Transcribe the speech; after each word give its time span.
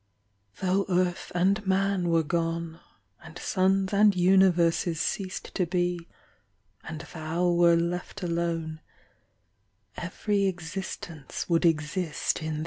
Though 0.61 0.87
earth 0.89 1.31
and 1.35 1.63
man 1.67 2.09
were 2.09 2.23
gone, 2.23 2.79
And 3.23 3.37
suns 3.37 3.93
and 3.93 4.15
universes 4.15 4.99
ceased 4.99 5.53
to 5.53 5.67
be, 5.67 6.07
And 6.83 7.01
Thou 7.13 7.47
were 7.51 7.75
left 7.75 8.23
alone, 8.23 8.81
Every 9.95 10.45
existence 10.47 11.47
would 11.47 11.67
exist 11.67 12.41
in 12.41 12.55
Thee. 12.55 12.59